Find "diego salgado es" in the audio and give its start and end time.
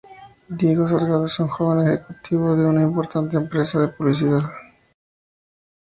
0.49-1.37